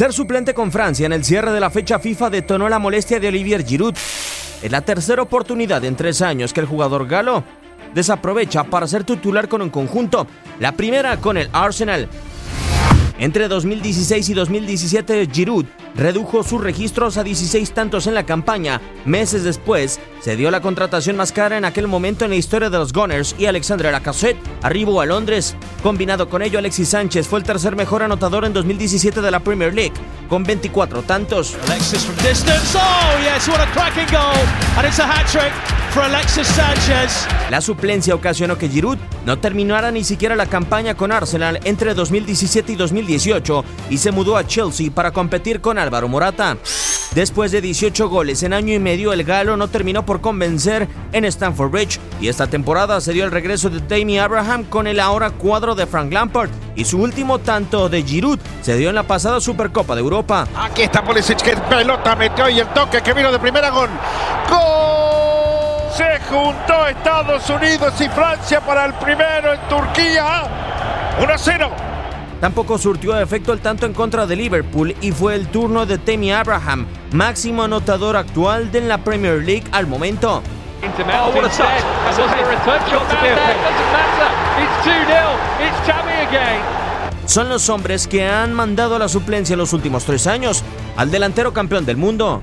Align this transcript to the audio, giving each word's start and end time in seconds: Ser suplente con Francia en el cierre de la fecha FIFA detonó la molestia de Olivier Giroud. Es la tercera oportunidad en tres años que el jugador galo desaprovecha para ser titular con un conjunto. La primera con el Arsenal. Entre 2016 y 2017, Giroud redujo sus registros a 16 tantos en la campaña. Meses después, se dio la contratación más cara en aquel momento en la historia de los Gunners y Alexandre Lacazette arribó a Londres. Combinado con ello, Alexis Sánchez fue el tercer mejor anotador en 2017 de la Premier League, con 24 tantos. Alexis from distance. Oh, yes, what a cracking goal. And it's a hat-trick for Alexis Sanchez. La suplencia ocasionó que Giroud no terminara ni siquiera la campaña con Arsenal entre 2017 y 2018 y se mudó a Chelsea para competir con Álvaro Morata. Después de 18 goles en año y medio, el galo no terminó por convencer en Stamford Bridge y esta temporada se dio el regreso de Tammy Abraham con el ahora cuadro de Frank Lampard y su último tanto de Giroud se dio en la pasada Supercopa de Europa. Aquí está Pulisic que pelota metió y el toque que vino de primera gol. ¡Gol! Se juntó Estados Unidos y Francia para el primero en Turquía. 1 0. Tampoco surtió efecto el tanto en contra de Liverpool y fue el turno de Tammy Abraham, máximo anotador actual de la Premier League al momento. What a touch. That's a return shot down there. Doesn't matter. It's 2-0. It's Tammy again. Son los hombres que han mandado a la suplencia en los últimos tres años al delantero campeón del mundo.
Ser 0.00 0.14
suplente 0.14 0.54
con 0.54 0.72
Francia 0.72 1.04
en 1.04 1.12
el 1.12 1.26
cierre 1.26 1.52
de 1.52 1.60
la 1.60 1.68
fecha 1.68 1.98
FIFA 1.98 2.30
detonó 2.30 2.70
la 2.70 2.78
molestia 2.78 3.20
de 3.20 3.28
Olivier 3.28 3.62
Giroud. 3.62 3.94
Es 4.62 4.72
la 4.72 4.80
tercera 4.80 5.20
oportunidad 5.20 5.84
en 5.84 5.94
tres 5.94 6.22
años 6.22 6.54
que 6.54 6.60
el 6.60 6.66
jugador 6.66 7.06
galo 7.06 7.44
desaprovecha 7.94 8.64
para 8.64 8.86
ser 8.86 9.04
titular 9.04 9.46
con 9.46 9.60
un 9.60 9.68
conjunto. 9.68 10.26
La 10.58 10.72
primera 10.72 11.18
con 11.18 11.36
el 11.36 11.50
Arsenal. 11.52 12.08
Entre 13.20 13.48
2016 13.48 14.30
y 14.30 14.34
2017, 14.34 15.28
Giroud 15.30 15.66
redujo 15.94 16.42
sus 16.42 16.62
registros 16.62 17.18
a 17.18 17.22
16 17.22 17.70
tantos 17.72 18.06
en 18.06 18.14
la 18.14 18.24
campaña. 18.24 18.80
Meses 19.04 19.44
después, 19.44 20.00
se 20.20 20.36
dio 20.36 20.50
la 20.50 20.62
contratación 20.62 21.16
más 21.16 21.30
cara 21.30 21.58
en 21.58 21.66
aquel 21.66 21.86
momento 21.86 22.24
en 22.24 22.30
la 22.30 22.38
historia 22.38 22.70
de 22.70 22.78
los 22.78 22.94
Gunners 22.94 23.34
y 23.38 23.44
Alexandre 23.44 23.92
Lacazette 23.92 24.38
arribó 24.62 25.02
a 25.02 25.06
Londres. 25.06 25.54
Combinado 25.82 26.30
con 26.30 26.40
ello, 26.40 26.58
Alexis 26.58 26.88
Sánchez 26.88 27.28
fue 27.28 27.40
el 27.40 27.44
tercer 27.44 27.76
mejor 27.76 28.02
anotador 28.02 28.46
en 28.46 28.54
2017 28.54 29.20
de 29.20 29.30
la 29.30 29.40
Premier 29.40 29.74
League, 29.74 29.92
con 30.30 30.42
24 30.42 31.02
tantos. 31.02 31.56
Alexis 31.66 32.02
from 32.02 32.16
distance. 32.26 32.74
Oh, 32.74 33.18
yes, 33.22 33.46
what 33.48 33.60
a 33.60 33.70
cracking 33.72 34.10
goal. 34.10 34.32
And 34.78 34.86
it's 34.86 34.98
a 34.98 35.06
hat-trick 35.06 35.79
for 35.90 36.02
Alexis 36.02 36.46
Sanchez. 36.46 37.26
La 37.50 37.60
suplencia 37.60 38.14
ocasionó 38.14 38.56
que 38.56 38.68
Giroud 38.68 38.98
no 39.26 39.38
terminara 39.38 39.90
ni 39.90 40.04
siquiera 40.04 40.36
la 40.36 40.46
campaña 40.46 40.94
con 40.94 41.12
Arsenal 41.12 41.60
entre 41.64 41.94
2017 41.94 42.72
y 42.72 42.76
2018 42.76 43.64
y 43.90 43.98
se 43.98 44.12
mudó 44.12 44.36
a 44.36 44.46
Chelsea 44.46 44.90
para 44.90 45.10
competir 45.10 45.60
con 45.60 45.78
Álvaro 45.78 46.08
Morata. 46.08 46.56
Después 47.14 47.50
de 47.50 47.60
18 47.60 48.08
goles 48.08 48.42
en 48.44 48.52
año 48.52 48.72
y 48.72 48.78
medio, 48.78 49.12
el 49.12 49.24
galo 49.24 49.56
no 49.56 49.68
terminó 49.68 50.06
por 50.06 50.20
convencer 50.20 50.88
en 51.12 51.24
Stamford 51.24 51.70
Bridge 51.70 51.98
y 52.20 52.28
esta 52.28 52.46
temporada 52.46 53.00
se 53.00 53.12
dio 53.12 53.24
el 53.24 53.32
regreso 53.32 53.68
de 53.68 53.80
Tammy 53.80 54.18
Abraham 54.18 54.64
con 54.64 54.86
el 54.86 55.00
ahora 55.00 55.30
cuadro 55.30 55.74
de 55.74 55.86
Frank 55.86 56.12
Lampard 56.12 56.50
y 56.76 56.84
su 56.84 56.98
último 56.98 57.40
tanto 57.40 57.88
de 57.88 58.02
Giroud 58.02 58.38
se 58.62 58.76
dio 58.76 58.90
en 58.90 58.94
la 58.94 59.02
pasada 59.02 59.40
Supercopa 59.40 59.94
de 59.94 60.00
Europa. 60.00 60.46
Aquí 60.56 60.82
está 60.82 61.02
Pulisic 61.02 61.42
que 61.42 61.56
pelota 61.56 62.14
metió 62.14 62.48
y 62.48 62.60
el 62.60 62.68
toque 62.68 63.02
que 63.02 63.12
vino 63.12 63.32
de 63.32 63.38
primera 63.40 63.70
gol. 63.70 63.90
¡Gol! 64.48 64.89
Se 65.94 66.20
juntó 66.28 66.86
Estados 66.86 67.48
Unidos 67.50 68.00
y 68.00 68.08
Francia 68.08 68.60
para 68.60 68.86
el 68.86 68.94
primero 68.94 69.52
en 69.52 69.60
Turquía. 69.68 70.44
1 71.20 71.32
0. 71.36 71.70
Tampoco 72.40 72.78
surtió 72.78 73.18
efecto 73.20 73.52
el 73.52 73.60
tanto 73.60 73.86
en 73.86 73.92
contra 73.92 74.24
de 74.26 74.36
Liverpool 74.36 74.94
y 75.00 75.12
fue 75.12 75.34
el 75.34 75.48
turno 75.48 75.84
de 75.84 75.98
Tammy 75.98 76.32
Abraham, 76.32 76.86
máximo 77.12 77.64
anotador 77.64 78.16
actual 78.16 78.72
de 78.72 78.80
la 78.80 78.98
Premier 78.98 79.42
League 79.42 79.64
al 79.72 79.86
momento. 79.86 80.42
What 80.80 81.44
a 81.44 81.48
touch. 81.48 81.58
That's 81.58 82.18
a 82.18 82.22
return 82.24 82.80
shot 82.88 83.06
down 83.10 83.22
there. 83.22 83.36
Doesn't 83.36 83.92
matter. 83.92 84.30
It's 84.62 84.86
2-0. 84.86 85.68
It's 85.68 85.86
Tammy 85.86 86.26
again. 86.26 86.62
Son 87.26 87.48
los 87.48 87.68
hombres 87.68 88.08
que 88.08 88.26
han 88.26 88.54
mandado 88.54 88.96
a 88.96 88.98
la 88.98 89.08
suplencia 89.08 89.52
en 89.52 89.58
los 89.58 89.72
últimos 89.74 90.04
tres 90.04 90.26
años 90.26 90.64
al 90.96 91.10
delantero 91.10 91.52
campeón 91.52 91.84
del 91.84 91.98
mundo. 91.98 92.42